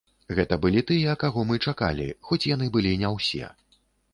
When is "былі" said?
0.63-0.81, 2.77-2.95